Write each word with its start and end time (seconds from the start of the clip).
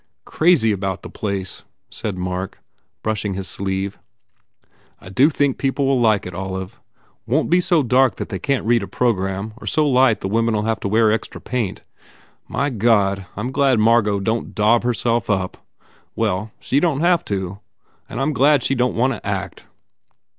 "Crazy 0.25 0.71
about 0.71 1.03
the 1.03 1.11
place," 1.11 1.61
said 1.91 2.17
Mark, 2.17 2.59
brushing 3.03 3.35
his 3.35 3.47
sleeve, 3.47 3.99
"I 4.99 5.09
do 5.09 5.29
think 5.29 5.59
people 5.59 5.85
will 5.85 5.99
like 6.01 6.25
it, 6.25 6.33
Olive. 6.33 6.79
Won 7.27 7.43
t 7.43 7.49
be" 7.49 7.61
so 7.61 7.83
dark 7.83 8.15
that 8.15 8.29
they 8.29 8.39
can 8.39 8.63
t 8.63 8.67
read 8.67 8.81
a 8.81 8.87
program 8.87 9.53
or 9.61 9.67
so 9.67 9.87
light 9.87 10.21
the 10.21 10.27
women 10.27 10.55
ll 10.57 10.63
have 10.63 10.79
to 10.79 10.87
wear 10.87 11.11
extra 11.11 11.39
paint. 11.39 11.83
My 12.47 12.71
God, 12.71 13.27
I 13.35 13.39
m 13.41 13.51
glad 13.51 13.77
Margot 13.77 14.19
don 14.19 14.43
t 14.45 14.51
daub 14.55 14.81
herself 14.83 15.29
up! 15.29 15.57
Well, 16.15 16.49
she 16.59 16.79
don 16.79 16.97
t 16.97 17.03
have 17.03 17.23
to. 17.25 17.59
And 18.09 18.19
I 18.19 18.23
m 18.23 18.33
glad 18.33 18.63
she 18.63 18.73
don 18.73 18.93
t 18.93 18.97
want 18.97 19.13
to 19.13 19.23
act." 19.23 19.65